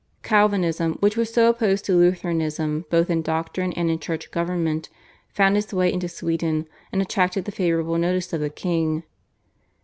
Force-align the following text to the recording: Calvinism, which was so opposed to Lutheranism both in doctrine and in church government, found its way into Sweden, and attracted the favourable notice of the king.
Calvinism, 0.23 0.93
which 0.93 1.15
was 1.15 1.31
so 1.31 1.47
opposed 1.47 1.85
to 1.85 1.93
Lutheranism 1.95 2.85
both 2.89 3.11
in 3.11 3.21
doctrine 3.21 3.71
and 3.73 3.91
in 3.91 3.99
church 3.99 4.31
government, 4.31 4.89
found 5.29 5.55
its 5.55 5.71
way 5.71 5.93
into 5.93 6.07
Sweden, 6.09 6.67
and 6.91 7.03
attracted 7.03 7.45
the 7.45 7.51
favourable 7.51 7.99
notice 7.99 8.33
of 8.33 8.41
the 8.41 8.49
king. 8.49 9.03